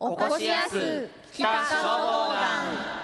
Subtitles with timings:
[0.00, 2.98] おこしやす北消防団。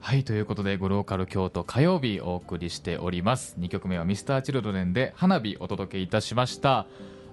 [0.00, 3.56] はいということで「ゴローカル京都」火曜日お送りしております。
[3.58, 6.86] 2曲目は Mr.Children で「花火」お届けいたしました。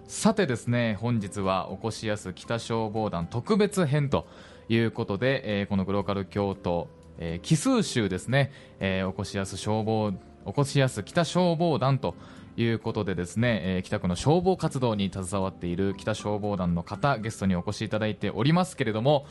[0.07, 4.25] さてですね本日はおこしやす北消防団特別編と
[4.67, 6.88] いうことで、えー、このグローカル京都、
[7.21, 10.11] えー、奇数州ですね、えー、おこしやす消防
[10.43, 12.16] おこしやす北消防団と
[12.57, 19.27] いうことでですね、えー、北区の消防活動に携わっている北消防団の方ゲストにお越しいただいておりますけれども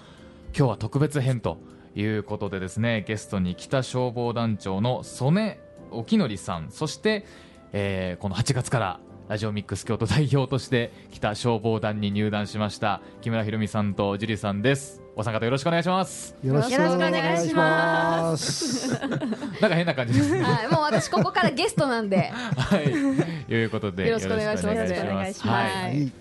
[0.56, 1.58] 今日は特別編と
[1.96, 5.58] いうことでですねゲストに北消防団長の曽根
[5.90, 7.26] 沖則さんそして、
[7.72, 15.00] えー、この8月からラジオミックス京都代表として北消防団に入団しました木村ひろみさんと樹里さんです。
[15.14, 16.34] お三方よろしくお願いします。
[16.42, 18.90] よろしくお願いします。
[18.98, 20.42] なんか変な感じですね。
[20.42, 22.32] はい、もう私ここからゲストなんで。
[22.32, 23.52] はい。
[23.52, 24.76] いうことでよろしくお願いします。
[24.76, 25.76] よろしくお願いします。
[25.76, 26.12] はい、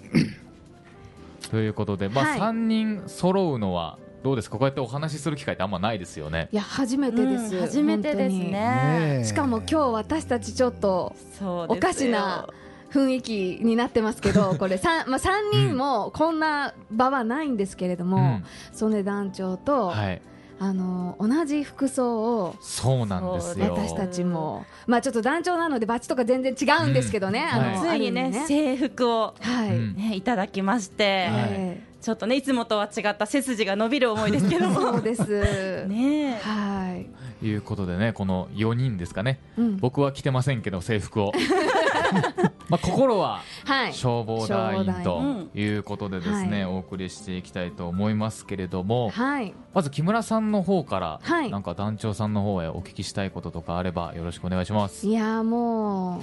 [1.49, 2.39] ということでまあ、はい。
[2.39, 4.59] 3人揃うのはどうですか？
[4.59, 6.47] こうやってお話しする機会ってあんまないですよね。
[6.51, 9.23] いや初めてです、うん初めてですね。
[9.25, 12.47] しかも今日私たちちょっとおかしな
[12.91, 18.41] 雰囲気になってますけど これさんまあ、3人もこんな場はないんですけれども、
[18.73, 20.21] 曽根団長と、はい。
[20.61, 23.73] あの同じ服装をそうなんですよ。
[23.73, 27.61] 私たちも、まあ、ちょっと団長なのでバッジとか全然違うんですけどね、うん。
[27.61, 31.47] あのついにね制服をはい、うんねいただきまして、はい。
[31.51, 34.81] えちょっとねいつもとは違った背筋が伸びる思いですけどえも。
[34.81, 35.23] そうです、
[35.87, 36.31] ね。
[36.31, 37.05] えは
[37.41, 39.39] い、いうことでねこの4人ですかね。
[39.57, 39.77] うん。
[39.77, 41.31] 僕は着てませんけど制服を
[42.69, 45.03] まあ心ははい、消防団員消
[45.51, 51.51] ということでですね、はお送りしていきたいと思いますけれどもはい、まず木村さんの方から、はい。
[51.51, 55.07] なんか団長さんの方へお聞きしたいこととかあればよろしくお願いします。
[55.07, 56.21] いやもう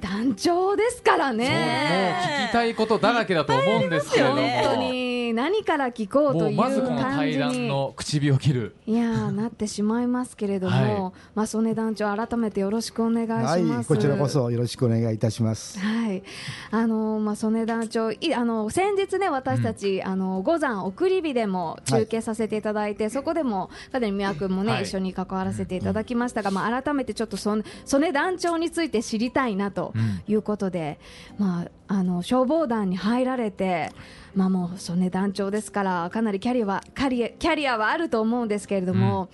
[0.00, 2.16] 団長ですからそうもうね。
[2.44, 8.76] 聞きたいことだらけだと思うんですけれども、ね本当に何から聞こうもといううまずこの感対談じにの口火を切る。
[8.86, 11.12] いやーなってしまいますけれども、はい。
[11.34, 13.88] まあ曽根団長改めてよろしくお願いしはいます。
[13.88, 16.22] こちらこそよろしくお願いいたしますはい、
[16.70, 24.84] あのまあ曽根団長いあの先日ね私たち、あの五山送り火でも中継させていただいて、そこでもかなり宮君もね、はい。
[24.84, 30.22] 一緒に関わらせていただきましたが、まあ改めてちょっとそん曽根団長について知りたいなとうん。
[30.26, 31.00] いうことで、
[31.38, 33.90] まああの消防団に入られて。
[34.34, 39.28] まあもう曽根団長ですからかなりキャリアはキャリアキャリアはあると思うんですけれども、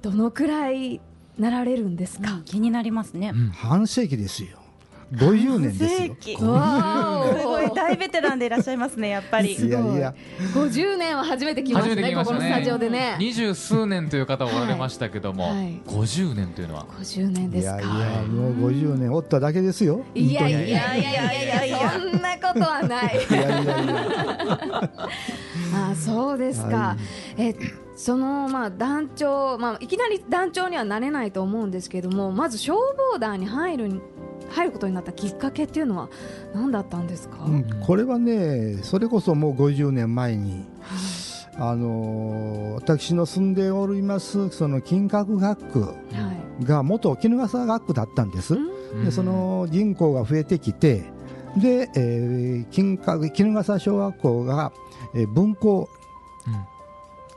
[0.00, 1.02] どのくらい
[1.38, 4.57] なられるんですか、気になりますね、うん半世紀ですよ
[5.12, 6.16] 50年ですよ。
[6.20, 6.44] す。
[6.44, 7.70] ごい。
[7.74, 9.54] 大ベテランでいらっしゃいますねやっぱり。
[9.54, 10.14] いやいや。
[10.54, 13.16] 50年は初めて来ましたここのスタジオでね。
[13.18, 15.56] 二十数年という方おられましたけども、はい。
[15.56, 16.86] はい50年というのは。
[17.00, 17.76] 50年いですか。
[17.76, 20.04] やいやもう50年おっただけですよ。
[20.14, 23.16] いやいや本いやいやいやそんなことはない。
[23.16, 24.90] いやいやいや。
[25.90, 26.96] あそうですか、は
[27.36, 27.54] え
[27.96, 32.78] そのまあ団長、まあ、いきなり団長にはなれないと思うんですけどもまず消
[33.12, 34.00] 防団に入る
[34.50, 36.08] 入ることになったきっかけっていうのは
[36.54, 40.64] 何だったんですか、うんこれはねそれこそもう50年前に
[41.56, 45.94] あのー私の住んでおりますその金閣学区は
[46.60, 46.64] い。
[46.64, 49.04] が元衣笠学区だったんです、うん。
[49.04, 51.04] でその人口が増えてきて
[51.56, 54.72] で、えー金閣衣笠小学校が、
[55.14, 55.88] えー分校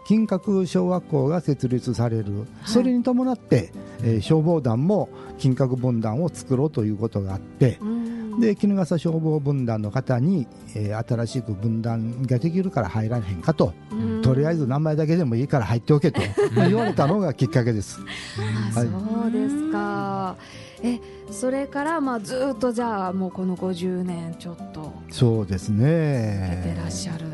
[0.06, 3.72] 金閣小学校が設立される、それに伴って、
[4.04, 8.40] えー消防団も金閣分団を作ろうということがあって、うん。
[8.40, 14.22] で衣笠消防分団の方に、えー新しく分団ができるから入られへんかと、うん。
[14.22, 16.22] とりあえず名前だけでもいいから入っておけと
[16.56, 18.00] 言われたのがきっかけです。
[18.76, 18.90] あはい。
[18.90, 20.36] そうですか。
[20.84, 27.26] えそれからまあずっとじゃあもうこの50年ちょっとそうです出ねてらっしゃる、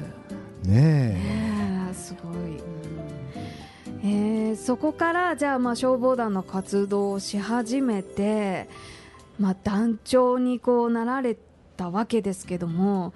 [0.70, 1.18] ねね
[1.54, 1.57] え
[1.94, 2.36] すごい、
[4.04, 8.68] えーそこからじゃあまあ消防団の活動をし始めて、
[9.40, 11.38] まあ、団長にこうなられ
[11.76, 13.14] たわけですけども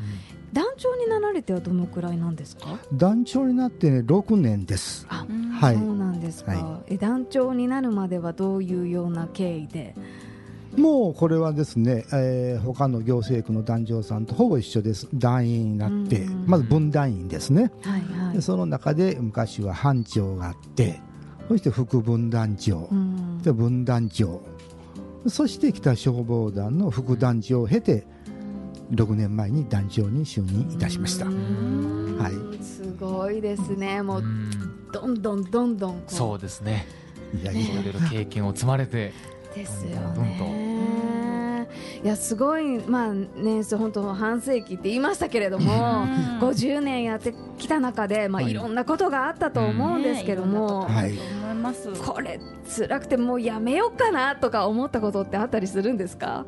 [0.54, 2.78] 団長になられてはどのくらいなんですか？
[2.94, 5.08] 団長になって、ね、6年です。
[5.10, 5.26] あ、
[5.60, 5.78] はい。
[5.78, 9.96] そうなんですか、はえ団長になるまではどういうような経緯で？
[10.78, 15.08] もうこれはですね、えー他の行政区の団長さんとほぼ一緒です。
[15.14, 16.46] 団員になって、うん。
[16.48, 17.72] まず分団員ですね。
[17.82, 18.36] はいはい。
[18.36, 21.02] でその中で昔は班長があって、
[21.50, 23.42] そして副分団長、うん。
[23.42, 24.42] で分団長、
[25.28, 28.06] そして北消防団の副団長を経て、
[28.92, 31.26] 6年前に団長に就任いたしました。
[31.26, 32.18] うん。
[32.20, 32.64] はい。
[32.64, 34.02] すごいですね。
[34.02, 34.52] もううん
[34.92, 36.14] どんどんどんどんこう。
[36.14, 36.86] そうですね。
[37.42, 37.82] いやいや。
[37.82, 39.14] いろいろ経験を積まれて
[39.56, 41.68] ですよね。
[42.04, 46.06] いやすごいまあねそう本当半世紀って言いましたけれども
[46.42, 48.52] 50年やってきた中でまあはい。
[48.52, 51.56] いろんなことがあったと思うんですけども、はいことあると思い。
[51.62, 51.90] ます。
[51.92, 56.46] これ辛くてもうやめようかなとか思ったことってあったりするんですか、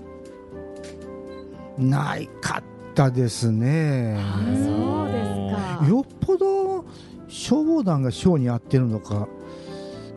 [1.78, 2.64] ないかっ
[2.96, 4.18] たですね。
[4.66, 5.88] そうですか。
[5.88, 6.86] よっぽど
[7.28, 9.28] 消防団が小に合ってるのか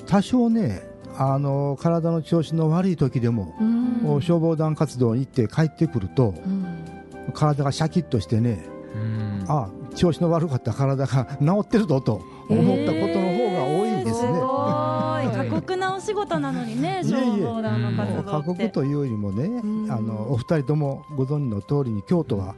[0.06, 0.82] 多少ね
[1.18, 3.86] あの体の調子の悪い時でも、うん。
[4.22, 7.32] 消防団活動に行って帰ってくるとうん。
[7.34, 8.64] 体がシャキッとしてね
[8.94, 9.44] うん。
[9.48, 14.14] あ調子の悪かった体が 治ってるぞと思ったことの方が多いんですね。
[14.14, 14.40] すごい。
[14.40, 18.46] は い過酷なお仕事なのにね、消防団の活動過って。
[18.46, 19.90] 酷というよりもね、ん。
[19.90, 22.54] あのお二人ともご存知の通りに京都は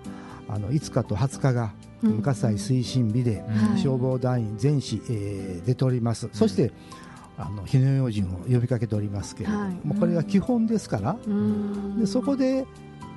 [0.48, 1.72] あの5日と20日が
[2.02, 2.10] うん。
[2.12, 3.78] 文化祭推進日で、はい。
[3.80, 6.72] 消防団員全市、えー出ております、そして
[7.38, 9.98] あの日の用心を呼びかけておりますけれども、はい。
[10.00, 12.00] これが基本ですから、うん。
[12.00, 12.66] でそこで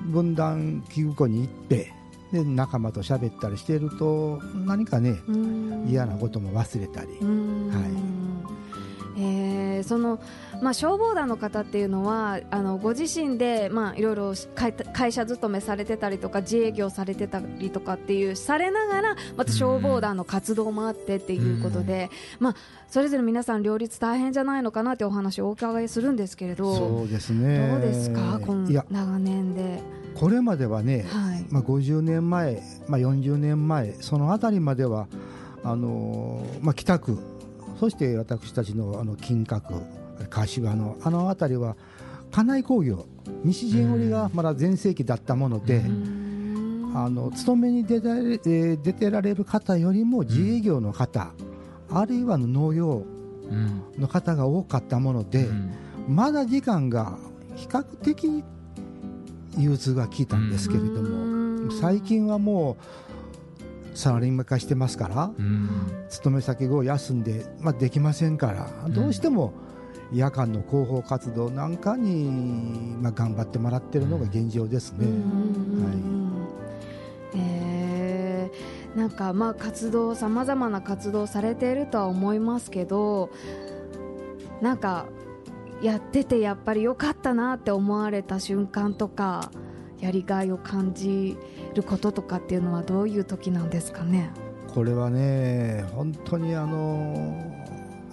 [0.05, 1.91] 分断器具庫に行って
[2.31, 5.87] で仲間と喋ったりしていると何かねうん。
[5.89, 7.67] 嫌なことも忘れたり、うん。
[7.69, 8.00] はい
[9.81, 10.19] えーその
[10.61, 22.55] まあ、消防団の方っていうのはあのご自身で、まあ、いろいろ会会社勤めされてたりとか自営業されてたりとかっていうされながらまた消防団の活動もあってっていうことで、まあ、
[22.89, 27.69] それぞれ皆さん両立大変じゃないのかなってお話をお伺いするんですけれどそうですね。
[27.71, 28.39] どうですか？
[28.45, 29.81] この長年で。
[30.15, 31.45] これまではね、はい。
[31.49, 35.07] まあ、50年前、まあ、40年前そのあたりまでは
[35.63, 37.17] あのーまあ、北区
[37.81, 39.81] そして私たちのあの金閣
[40.29, 41.75] 柏のあの辺りは
[42.29, 43.07] 家内工業
[43.43, 46.91] 西陣織がまだ全盛期だったもので、うん。
[46.93, 51.31] あの勤めに出られ、えー出てられる方よりも自営業の方、
[51.89, 53.03] あるいは農業
[53.49, 55.73] うんの方が多かったもので、うん。
[56.07, 57.17] まだ時間が
[57.55, 58.43] 比較的
[59.57, 61.65] 融通が効いたんですけれどうん。
[61.65, 62.77] も最近はも
[63.09, 63.10] う
[63.93, 65.69] サラリーマン化してますからうん。
[66.09, 69.53] 勤め先を休んで、まあ、できませんからどうしても
[70.13, 75.07] 夜間の広報活動なんかに、まあ、頑張ってもらってるのが現状ですね。
[77.33, 83.29] えーなんかまあ活動さまざまな活動されているとは思いますけど
[84.61, 85.05] なんか
[85.81, 89.51] やっててやっぱり良かったなって思われた瞬間とか
[90.01, 91.37] やりがいを感じ
[91.75, 94.31] ることとかっていうのはどういう時なんですかね？
[94.73, 97.51] これはね本当にあの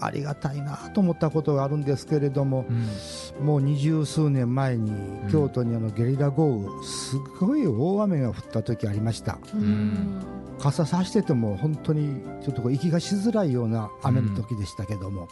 [0.00, 3.46] ありがたいなと思ったことがあるんですけれどもうん。
[3.46, 4.92] もう二十数年前に
[5.30, 9.38] 京都にあのゲリラ豪雨すごい大雨が降った時ありました。
[9.56, 10.22] ん。
[10.58, 15.28] 傘さしてても本当にちょっと息がしづらいような雨の時でしたけども、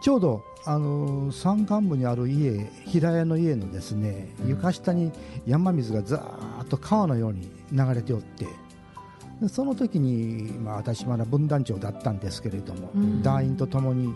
[0.00, 4.48] ちょうどあの山間部にある家平屋の家のですねうん。
[4.50, 5.12] 床下に
[5.46, 8.46] 山水がざーっと川のように流れておって
[9.40, 13.22] でその時に、まあ、私まだ分団長だったんですけれども、うん。
[13.22, 14.14] 団員とともに、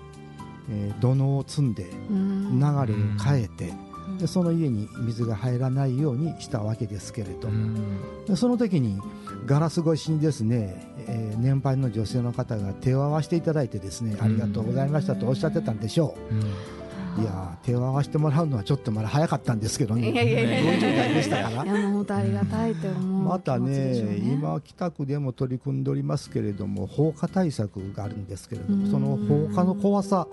[0.71, 2.59] えー土のを積んでうん。
[2.59, 3.73] 流れを変えて、
[4.19, 8.25] でその家に水が入らないようにしたわけですけれどうも、ん。
[8.27, 9.01] でその時に
[9.47, 14.23] ガラス越しにですね、えー年配の女性の方が手を合わせていただいてですね、うん。
[14.25, 17.21] ありがとうございましたとおっしゃってたんでしょう。
[17.21, 20.11] いやー手を合わせてもらうのはちょっとまだ早かったんですけどね。
[20.11, 20.73] いやいやいやいや。
[20.75, 23.29] 40代でしたかいらやもう本当ありがたいと思う。
[23.29, 28.85] またね今北区でも取り組んでおりますけれども放火対策があるんですけれどうん。
[28.85, 30.27] もその放火の怖さ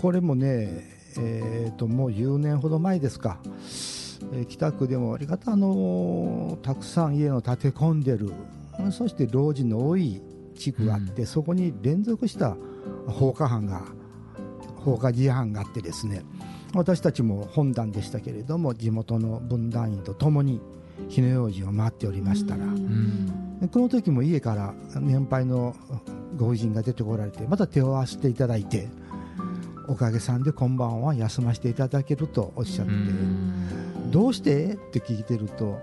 [0.00, 3.38] これもねえーともう10年ほど前ですか、
[4.32, 8.32] えー北区でもありがたあのたくさん家の建て込んでる。
[8.78, 10.20] うんそして老人の多い
[10.54, 12.56] 地区があって、そこに連続した
[13.06, 13.82] 放火犯が
[14.76, 16.22] 放火事案があってですね。
[16.74, 20.60] 私たちも本団でしたけれども地元の分団員とともに
[21.08, 23.60] 火の用心を回っておりましたら、うん。
[23.60, 25.74] でこの時も家から年配の
[26.36, 28.88] ご婦人が出てこられてまた手を合わせていただいて
[29.88, 34.10] おかげさんで今晩は休ませていただけるとおっしゃって、うん。
[34.10, 34.74] どうして？
[34.74, 35.78] って聞いてると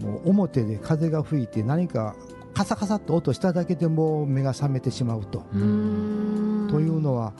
[0.00, 2.16] もう表で風が吹いて何か
[2.54, 5.44] カサカサっと音しただけでもう目が覚めてしまうと。
[5.54, 6.68] うん。
[6.70, 7.32] というのは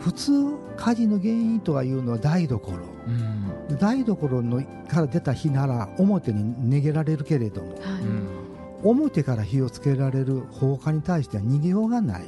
[0.00, 0.32] 普通
[0.76, 2.72] 火事の原因とはいうのは台所。
[3.06, 3.78] うん。
[3.78, 7.70] 台所のから出た火なら表に逃げられるけれども。
[7.74, 8.02] はい。
[8.02, 8.45] うん
[8.82, 12.22] 表から火をつけられる放火に対しては逃げようがない。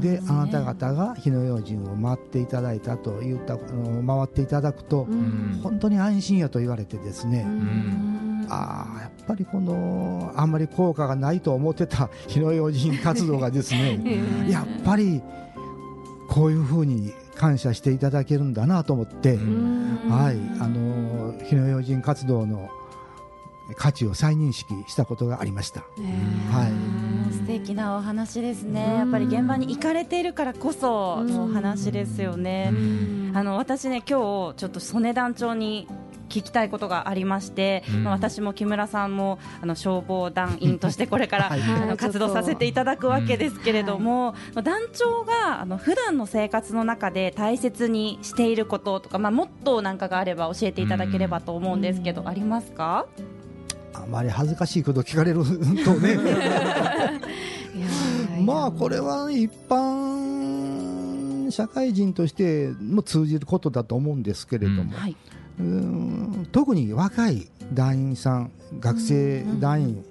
[0.00, 0.22] でね。
[0.28, 5.60] あなた方が火の用心を回っていただいたと言ったあの回っていただくとうん。
[5.62, 7.46] 本当に安心やと言われてですね、
[8.48, 14.00] あやっぱりこのあんまり効果がないと思ってた火の用心活動がですね
[14.48, 15.22] やっぱり
[16.28, 19.36] こういうふうに感謝していただけるんだなと思って、
[20.08, 22.70] はい、あの火の用心活動の
[23.76, 25.80] 価値を再認識したことがありました。
[25.80, 25.86] は
[27.30, 27.34] い。
[27.34, 28.96] 素敵なお話ですね。
[28.98, 32.72] やっぱり現場に行かれているからこそのお話ですよね。
[33.34, 35.88] あの私ね今日ちょっと曽根団長に
[36.28, 38.04] 聞きたいことがありまして、うん。
[38.04, 41.60] まあ私も木村さんもあの消防団員としてこれから、はい。
[41.60, 53.06] あの活動させていただくわけですけれども、団長があの普段の生活の中で大切にしていることとか、まあ、モットーなんかがあれば教えていただければと思うんですけど、ありますか？
[53.94, 55.44] あまり恥ずかしいこと聞かれる
[55.84, 56.18] とね。
[58.44, 65.16] まあこれは一般社会人としても通じることだと思うんですけれども、はい、
[65.58, 70.04] うーん特に若い団員さん学生団員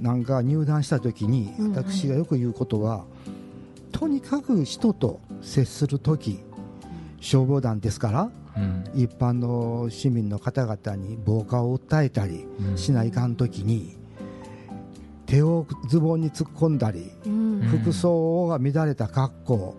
[0.00, 1.72] なんか入団した時にうん。
[1.72, 3.04] 私がよく言うことは
[3.92, 6.40] とにかく人と接する時
[7.24, 8.84] 消防団ですからうん。
[8.94, 12.78] 一般の市民の方々に防火を訴えたりうん。
[12.78, 13.96] しないかん時に
[15.26, 17.60] 手をズボンに突っ込んだりうん。
[17.62, 19.74] 服装が乱れた格好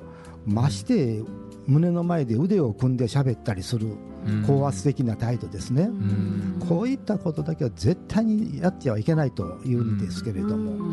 [0.46, 1.22] まして
[1.68, 3.88] 胸の前で腕を組んで喋ったりする
[4.28, 4.44] うん。
[4.48, 6.60] 高圧的な態度ですね、ん。
[6.68, 10.92] こういったことだけは絶対にやってはいけないというんですけれども、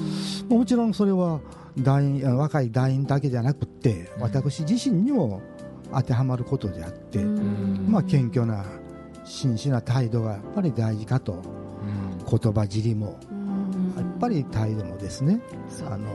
[0.51, 1.41] もちろんそれは
[1.79, 5.41] 団員あ若い団員だけじゃなくって私自身にも
[5.95, 8.65] 当てはまることであって、まあ、謙虚な
[9.25, 11.43] 真摯な態度がやっぱり大事かと。
[12.41, 13.19] 言葉尻も
[13.97, 15.41] やっぱり態度もですね。
[15.87, 16.09] あの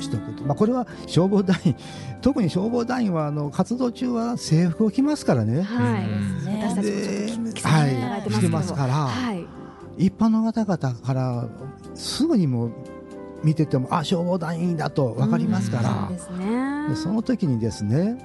[0.00, 1.74] しとくと、まあ、これは消防団員
[2.22, 5.62] 特に消防団員はあの活動中は制服を着ますからね。
[5.62, 6.02] はい。
[6.46, 6.82] ね私た
[7.32, 8.92] ちも着てますけどはい着てますから。
[8.92, 9.44] はい。
[9.96, 11.48] 一般の方々から
[11.94, 12.70] すぐにも
[13.42, 16.88] 見ててもあ消防団員だと分かりますから、そうですね。
[16.90, 18.18] でその時にですね、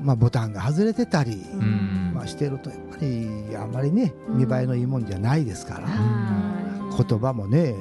[0.00, 2.12] まあ、ボタンが外れてたり、うん。
[2.14, 7.74] まあ、してるとやっぱりあんまりね見栄えのいいもんじゃないですから、は言葉もね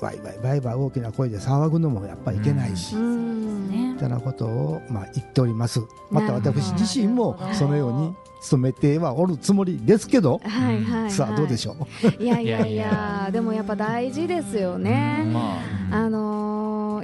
[0.00, 3.70] ワイワイワイワイ大きな声で騒ぐのもやっぱりいけないし、いうん。
[3.70, 5.80] ねみたいなことを、まあ、言っております。
[6.10, 8.14] また私自身もそのように
[8.50, 11.10] 努めてはおるつもりですけど、はいはいはい。
[11.10, 11.76] さあどうでしょ
[12.18, 12.22] う？
[12.22, 15.58] いやいやいいやいやでもやっぱ大事ですよね、ま
[15.92, 15.96] あ。
[15.96, 16.39] あのー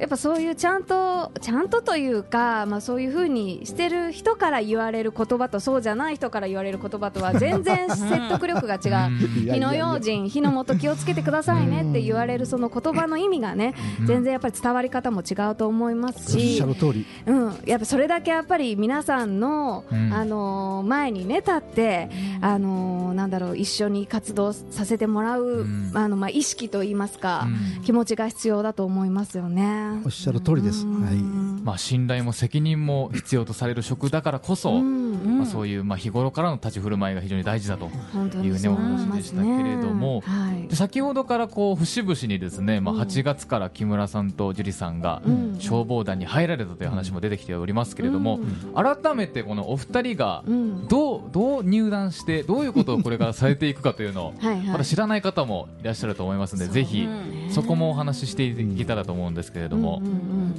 [0.06, 9.52] やっぱそういうちゃんとちゃんとというか、まあ、そういうふうにしてる人から言われる言葉とそうじゃない人から言われる言葉とは全然説得力が違う。
[9.52, 13.74] 火の用心、火の元気をつけてくださいねって言われるその言葉の意味がね
[14.06, 17.04] 全然やっぱり伝わり方も違うと思いますおっししゃる通り。
[17.26, 20.12] うん、やっぱそれだけやっぱり皆さんの、うん。
[20.14, 22.08] あのー前にね立って、
[22.40, 25.90] あのーなんだろう一緒に活動させてもらう、うん。
[25.94, 27.82] あのまあ意識といいますか、うん。
[27.82, 29.95] 気持ちが必要だと思いますよね。
[30.04, 31.04] おっしゃる通りです、うん。
[31.04, 31.14] はい。
[31.16, 39.06] まあ、信頼も責任も必要とされる職だからこそ、うんまあ、そういうまあ日頃からの立ち振る舞いが非常に大事だというねお話。
[39.16, 40.20] でしたけれども。
[40.20, 40.68] はい。
[40.68, 43.00] で先ほどからこう節々にですね、まあ、うん。
[43.00, 45.56] 8月から木村さんと樹里さんがうん。
[45.58, 48.40] 消防団に入られたという話も出てきておりますけれども、
[48.74, 50.88] 改めてこのお二人がうん。
[50.88, 54.66] どうどう入団してどういうことをこれからされていくかというのを はいはい。
[54.66, 60.54] まだ知らない方もいらっしゃると思いますので、ぜひうんそこもお話ししていけたらと思うんですけれども、うんうん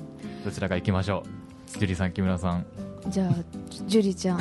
[0.45, 1.23] どちらから行きましょ
[1.75, 1.77] う。
[1.79, 2.65] 樹里さん木村さん。
[2.79, 3.29] うんじゃあ
[3.85, 4.39] ジュリちゃん。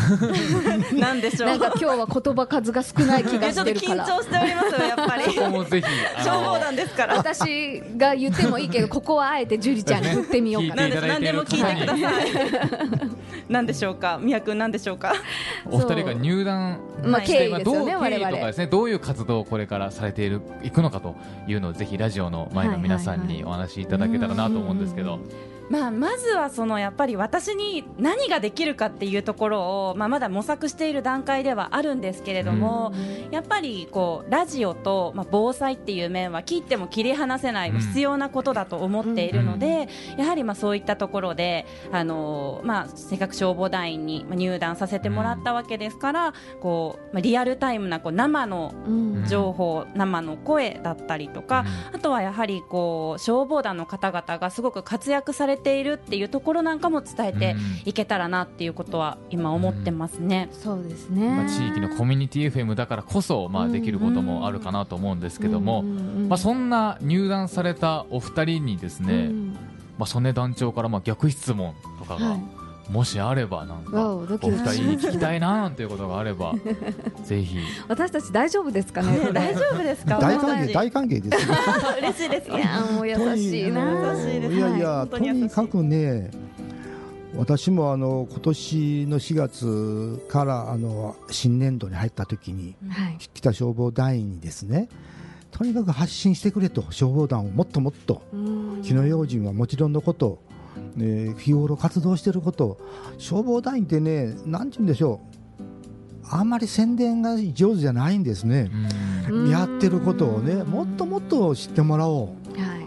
[0.98, 1.48] なんでしょう。
[1.50, 5.24] なんか今日は言葉数が少ない気がいやちょっと緊してるから張しておりますよやっぱり。
[5.24, 5.86] ここもぜひ
[6.24, 7.16] 消防団ですから。
[7.16, 10.82] 私が言ってもいいけどここはあえてジュリちゃんに振ってみようかな。
[10.82, 11.62] 聞いていただいている方に。
[11.62, 14.18] 何でも聞いてください何でしょうか？
[14.20, 15.12] 宮君何でしょうか？
[15.70, 21.14] お二人が入団まあして、経緯ですよねどう経緯とかですねどういう活動をこれからされているいくのかと
[21.46, 25.20] いうのをぜひラジオの前の皆さんにお話しいただけたらなと思うんですけど、
[25.68, 32.92] まあ、まずはそのやっぱり私に何ができるかっていうところを、まあ、まだ模索している段階ではあるんですけれども、
[33.30, 37.80] やっぱりこうラジオと、まあ、防災っていう面は切っても切り離せないうん。
[37.80, 49.16] 必要なことだと思っているので、やはりまあそういったところで、あのまあ、せっかく消防団員にまあ入団させてもらったわけですから、こうまあ、リアルタイムなこう生のうん。
[49.26, 60.48] 情報、生の声だったりとか、あとはやはりこう消防団の方々がすごく活躍されているっていうところなんかも伝えていけたらなっていうことは今思ってますね。
[60.52, 69.30] そうですね、まあ、地域のコミュニティ FM だからこそ、まあ、できることもあるかなと思うんですけども、まあ、そんな入団されたお二人にですね、
[69.98, 74.50] まあ、曽根団長からまあ逆質問とかが、はいもしあればなんわかお二人
[74.84, 76.54] に聞きたいななんていうことがあれば
[77.24, 77.58] ぜひ。
[77.88, 79.18] 私たち大丈夫ですかね？
[79.18, 80.18] ね 大丈夫ですか？
[80.18, 80.72] 大歓迎。
[80.72, 81.54] 大歓迎ですよ。
[81.98, 82.50] 嬉しいです。
[82.50, 84.12] いやもう優しいな。
[84.14, 84.58] 優しいですい。
[84.58, 86.30] やいやはい本当に優しいとにかくね
[87.36, 93.16] 私もあの今年の4月からあの新年度に入った時にはい。
[93.18, 94.88] 北消防団員にですね
[95.50, 98.80] とにかく発信してくれと消防団をもっともっとうん。
[98.82, 100.38] 火の用心はもちろんのこと、
[100.98, 102.78] えー日頃活動していること
[103.18, 105.36] 消防団員ってね何て言うんでしょう。
[106.28, 108.68] あんまり宣伝が上手じゃないんですね、
[109.30, 109.48] うん。
[109.48, 112.60] やってることをねもっともっと知ってもらおう。
[112.60, 112.86] はい。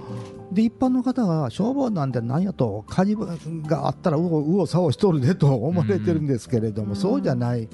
[0.54, 6.96] で一般の方が消防団って何やと火事があったらうおうおさおしとるでと思われてるんですけれども、うん。
[6.96, 7.70] そうじゃない、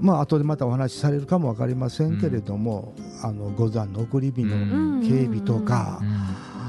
[0.00, 4.58] まあ後でまたお話しされるかも分かりませんけれども、あの五山の送り火のう
[4.98, 5.02] ん。
[5.02, 6.00] 警備とか、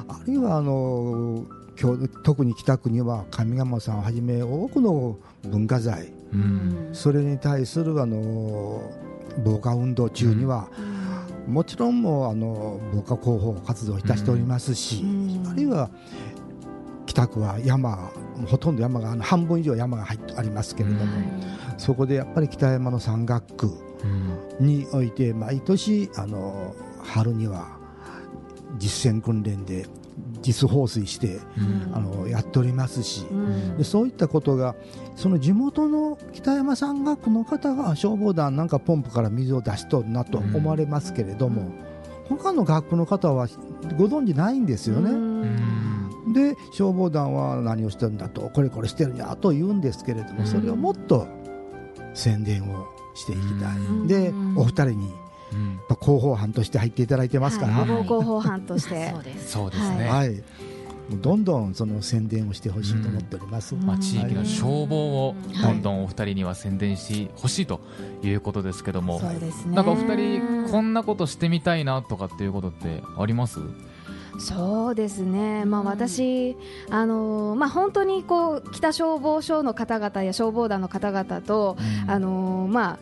[0.07, 1.45] あるいはあの
[2.23, 6.11] 特に北区には上賀さんをはじめ多くの文化財。
[6.33, 6.89] うん。
[6.93, 8.81] それに対するあの
[9.43, 10.67] 防火運動中には、
[11.47, 15.47] もちろんもうあの防火広報活動をいたしておりますし、うん。
[15.47, 15.89] あるいは
[17.05, 18.11] 北区は山
[18.47, 21.05] ほとんど山があの半分以上山が入ってありますけれども、
[21.77, 23.71] そこでやっぱり北山の山岳区
[24.59, 24.65] うん。
[24.65, 27.77] において毎年あの春には
[28.77, 29.87] 実践訓練で
[30.41, 31.91] 実放水してうん。
[31.93, 33.77] あのやっておりますし、うん。
[33.77, 34.75] でそういったことが
[35.15, 41.71] その地元の北山山岳区の方が消防団なんかポンプから水を出しとるなと思われますけれども、
[42.27, 43.47] 他の学区の方は
[43.97, 45.11] ご存じないんですよね。
[45.11, 46.33] うん。
[46.33, 50.45] で消防団は何をしてるんだとこれこれしてるんやと言うんですけれども、うん。
[50.45, 51.27] それをもっと
[52.13, 54.07] 宣伝をしていきたい、うん。
[54.07, 55.13] でうんお二人に
[55.53, 55.79] うん。
[55.89, 58.03] まあ広報班として入っていただいてますから、は、はい。
[58.03, 59.11] 広報班として。
[59.11, 59.51] そうです。
[59.51, 60.43] そうですね、
[61.09, 63.73] もうどんどんその宣伝をしてほしいと思っております。
[63.73, 63.83] うん。
[63.83, 65.73] まあ、地域の消防をはい。
[65.73, 67.79] どんどんお二人には宣伝してほしいと
[68.23, 69.75] いうことですけども、そうですね。
[69.75, 73.59] なんかお二人こんなことしてみたいなとかっていうことってあります？
[74.37, 76.55] そうですね、まあ、私、
[76.89, 81.75] あのーまあ、本当にこう北消防署の方々や消防団の方々と、
[82.07, 82.99] あのーまあ、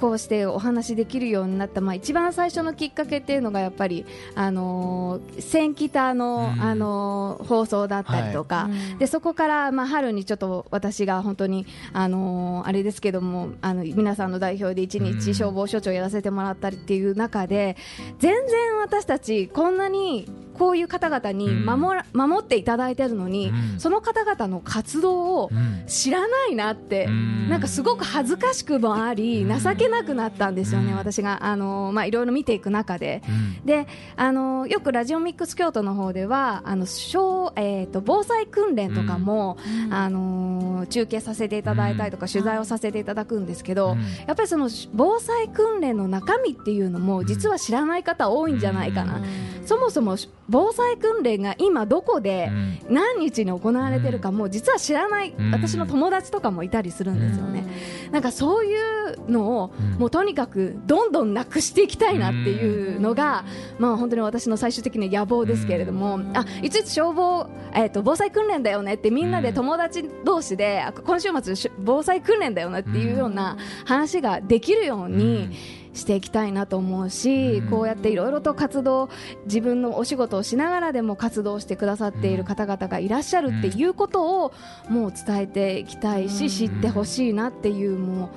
[0.00, 6.62] こうしてお話できるようになった、まあ、一番最初のきっかけっていうのがやっぱり、あのー、千北の、うん。
[6.62, 15.04] あのー放送だったりとか、でそこから、まあ、春にちょっと私が本当に、あのーあれですけどもあの皆さんの代表で一うん。
[15.20, 17.76] 日消防署長やらせてもらったりっていう中で
[18.18, 23.80] 全然私たちこんなにこういう方々に守ら守っていただいてるのに、うん。
[23.80, 25.84] その方々の活動をうん。
[25.86, 27.48] 知らないなって、うん。
[27.48, 29.58] なんかすごく恥ずかしくもありうん。
[29.58, 30.98] 情けなくなったんですよね、うん。
[30.98, 31.44] 私が。
[31.44, 33.22] あの、まあ、いろいろ見ていく中で。
[33.28, 33.30] う
[33.62, 33.66] ん。
[33.66, 33.86] で
[34.16, 39.56] あのよくラジオミックス京都の方ではあの小、えー、と防災訓練とかも、
[39.90, 43.98] あの中継させていただいたりとか、取材をさせていただくんですけど、うん。
[44.26, 49.20] やっぱりその防災訓練の中身っていうのも実は知らない方多いんじゃないかな、
[49.64, 50.16] そもそも
[50.48, 52.94] 防災訓練が今どこでうん。
[52.94, 55.50] 何日に行われてるかも実は知らないうん。
[55.52, 57.64] 私の友達とかもいたりするんですよね。
[58.10, 59.98] なんかそういうのをうん。
[59.98, 63.44] もうとにかくどんどんなくしていきたいなっていうのが、
[63.78, 75.50] まあ本当に私の最終的な野望ですけれども、あいついつ消防、えっと防災訓練だよねってみんなで友達同士で、あ今週末し防災訓練だよねっていうような話ができるように。
[75.94, 77.70] していきたいなと思うし、うん。
[77.70, 79.08] こうやっていろいろと活動
[79.46, 84.52] 自分のお仕事をしながらでも活動してくださっている方々がいらっしゃるっていうことを
[84.88, 88.30] もう伝えていきたいし、知ってほしいなっていうも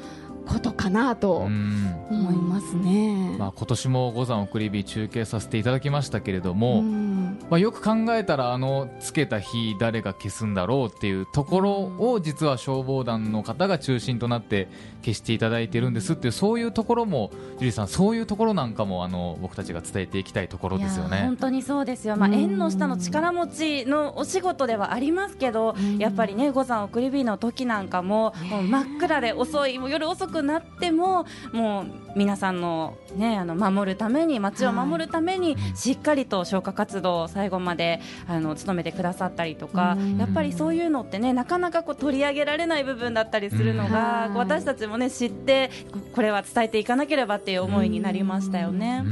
[0.46, 1.96] うことかなとうん。
[2.10, 3.36] 思いますね。
[3.38, 14.68] まあ、今年も五山送り火中継させていただきましたけれども、うんまあ、よく考えたらあのつけた火誰が消すんだろうっていうところを実は消防団の方が中心となって
[15.02, 16.14] 消していただいてるんです。
[16.14, 21.22] っていうそういうところもジュリーさんそういうところなんかもあの僕たちが伝えていきたいところですよね。
[21.24, 21.38] 本。
[21.38, 22.36] 当にそうですよ、まあ、うん。
[22.36, 25.98] 縁の下の力持ちのお仕事ではありますけど、うん。
[25.98, 31.86] やっぱりね、五山送り火の時なんかも、もう真っ暗で遅い、もう夜遅くなっても、もう
[32.18, 40.18] 皆さんの,、ね、あの守るために、街を守るために、しっかりと消火活動を最後まであの努めてくださったりとか、うん。
[40.18, 49.04] やっぱりそういうのってね、なかなかこう取り上げられない部分だったりするのが、私たちもね、知って、ここれは伝えていかなければっていう思いになりましたよね。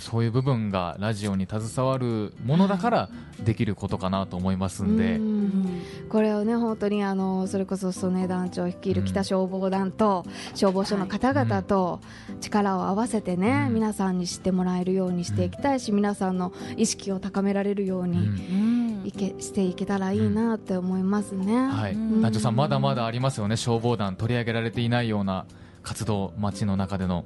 [0.00, 3.08] そういう部分がラジオに携わるものだから
[3.44, 5.82] できることかなと思いますんで、うん。
[6.08, 12.00] これをね本当にあのそれこそ曽根団長率いる北消防団と消防署の方々と
[12.40, 13.74] 力を合わせてね、うん。
[13.74, 21.68] 皆さんに知ってもらえるようにしていきたいし、皆さんの意識を高められるようにいけしていけたらいいなって思いますね。
[21.68, 22.22] はい、うん。
[22.22, 23.56] 団長さんまだまだありますよね。
[23.56, 25.46] 消防団取り上げられていないような
[25.82, 27.24] 活動街の中での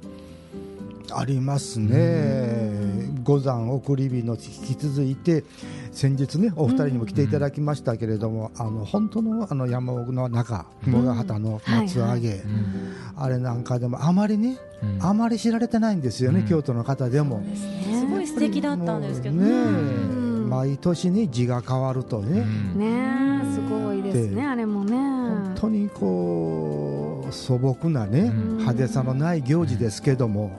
[1.11, 5.43] ありますね、五山送り火の引き続いて、
[5.91, 12.93] 先日ねお二人にも来ていただきましたけれども、あの本当のあの山奥の中雲ヶ畑の松上げ、うん。
[13.15, 15.05] あれなんかでもあまりね、うん。
[15.05, 16.47] あまり知られてないんですよね、うん。
[16.47, 17.43] 京都の方でも。
[17.55, 19.49] すごい素敵だったんですけどね。
[19.49, 19.51] う
[20.45, 20.49] ん。
[20.49, 22.39] 毎年ね字が変わるとね、
[22.75, 22.79] うん。
[22.79, 24.95] ねえすごいですねであれもね。
[24.95, 26.82] 本当にこう
[27.31, 28.57] 素朴なね、うん。
[28.57, 30.51] 派手さのない行事ですけども、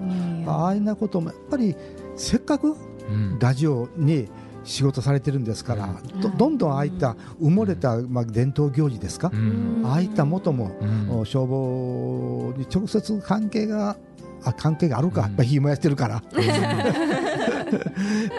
[0.47, 1.77] ああいうなこともやっぱり
[2.17, 2.77] せっかく
[3.09, 3.39] うん。
[3.39, 4.29] ラジオに
[4.65, 6.21] 仕事されてるんですから、うん。
[6.21, 9.83] どどんどんああいった埋もれた、まあ、伝統行事ですか、うん。
[9.85, 11.21] ああいった元も、うん。
[11.21, 13.97] お消防に直接関係が
[14.45, 16.23] あ関係があるか、やっぱり火燃やしてるから、やっ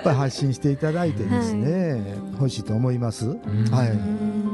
[0.04, 3.26] ぱり発信していただいてですね、欲しいと思います。
[3.26, 3.40] ん。
[3.72, 3.92] はい。
[3.92, 4.46] うん。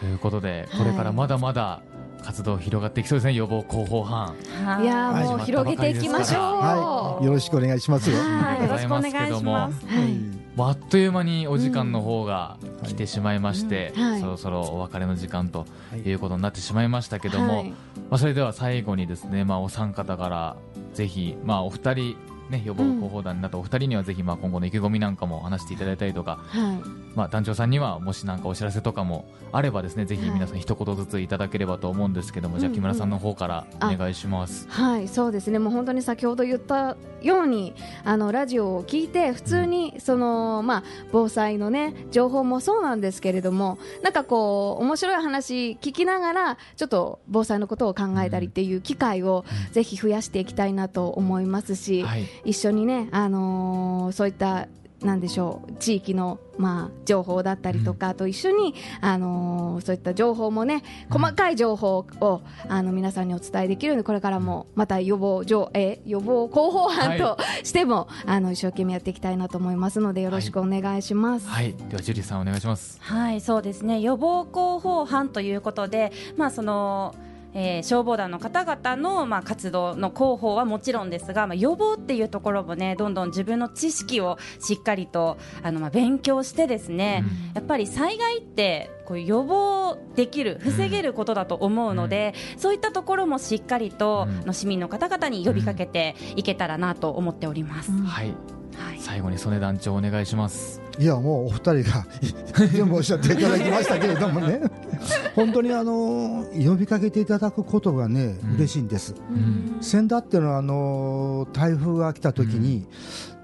[0.00, 1.82] ということでこれからまだまだ
[2.22, 4.34] 活動広がっていきそうですね予防広報班。
[4.64, 4.84] はい。
[4.84, 5.24] いやはい。
[5.24, 6.40] もう広げていきましょう。
[6.40, 8.16] はい、よろしくお願いしますよ。
[8.16, 9.80] ろしくお願いしありがとうございまます。
[9.80, 9.86] す。
[9.86, 10.40] はい。
[10.56, 14.02] もうあっという間にお時間の方が来てしまいまして、うん。
[14.02, 14.20] はい。
[14.20, 17.70] そろそろお別れの時間とはいいうことになってしまいましたけども、はい。
[17.70, 17.76] ま
[18.10, 20.56] あ、それでは最後にですね、まあ、お三方から
[20.94, 22.16] ぜひ、まあ、お二人、
[22.50, 26.78] ね、予防広報団になったお二人にはぜひまあ今後の意気込みなんかも話していただいたりとか、はい。
[27.14, 34.66] まあ、団長さんにはもしなんかお知らせとかもあればですねぜひはい皆さん一言ずついただければと思うんですけども、じゃあ木村さんの方からお願いします。
[34.68, 35.58] はい、そうですね。
[35.58, 40.82] もう本当に先ほど言ったように、あのラジオを聞いて普通にそのまあ
[41.12, 54.68] 防災のね情報もそうなんですけれども、なんかこう面白い話聞きながらちょっと防災のことを考えたりっていう機会をぜひ増やしていきたいなと思いますし、はい一緒にねあのーそういった
[55.02, 71.48] なんでしょう地域の、まあ、情報だったりとかと一緒に、あのーそういった情報もね細かい情報を、あの皆さんにお伝えできるようにこれからもまた予防情え予防広報班としても、あの一生懸命やっていきたいなと思いますのでよろしくお願いします。
[71.48, 72.98] はい、ではジュリーさんお願いします。
[73.00, 74.00] はい、そうですね。
[74.00, 77.14] 予防広報班ということで、まあその。
[77.54, 94.38] えー消防団の方々の、まあ、活動の広報はもちろんですが、まあ、予防っていうところもねどんどん自分の知識をしっかりとあの、まあ、勉強してですね、やっぱり災害ってこう予防できる防げることだと思うので、そういったところもしっかりと、うん。
[94.40, 97.90] あの市民の方々に呼びかけていけたらなと思っております。
[97.90, 98.04] うん。
[98.04, 98.34] はい、
[98.76, 98.98] はい。
[99.00, 100.80] 最後に曽根団長お願いします。
[100.98, 102.06] いやもうお二人が
[102.72, 104.60] 全部おっしゃっていただきましたけれどもね。
[105.34, 108.54] 本当にあの呼びかけていただくことがね、うん。
[108.56, 109.14] 嬉しいんです。
[109.30, 109.78] うん。
[109.80, 112.86] 先だっていうのはあの台風が来た時に、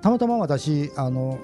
[0.03, 1.39] たまたま私あの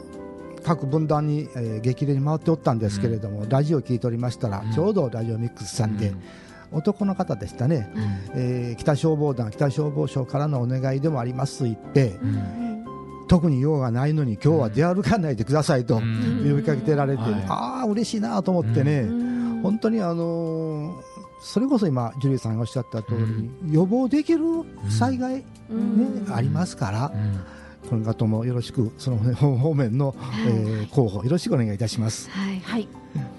[0.65, 4.73] 各分団に、えー激励に回っておったんですけれども、ラジオ聞いておりましたら、うん。
[4.73, 6.13] ちょうどラジオミックスさんで、
[6.73, 7.91] 男の方でしたね、
[8.35, 12.19] えー北消防団北消防署からのお願いでもありますと言って、
[13.33, 16.45] 特に用がないのに今日は出歩かないでくださいとうん。
[16.47, 17.45] 呼びかけてられて、はい。
[17.49, 19.61] ああ嬉しいなと思ってね、うん。
[19.63, 21.03] 本当にあのー
[21.45, 23.15] それこそ今ジュリーさんがおっしゃった通
[23.67, 24.45] り、予防できる
[24.91, 26.27] 災害、ねうん。
[26.33, 27.89] ありますからう、ん。
[27.89, 30.15] この方もよろしくその方面の、
[30.47, 32.29] えー候補よろしくお願いいたします。
[32.31, 32.89] はいはい。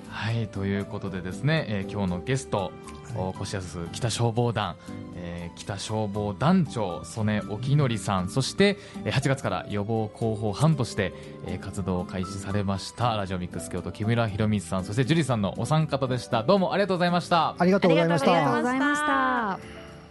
[0.09, 2.71] はいということでですね、えー今日のゲスト、
[3.02, 4.75] お越安北消防団、
[5.15, 8.29] えー北消防団長曽根沖則さん。
[8.29, 11.13] そして、えー8月から予防広報班として、
[11.45, 14.85] えー活動を開始されましたラジオミックス京都木村博光さん。
[14.85, 16.43] そして樹里さんのお三方でした。
[16.43, 17.55] どうもありがとうございました。
[17.57, 18.31] ありがとうございました。
[18.31, 18.37] ま。
[18.37, 19.82] ありがとうございました。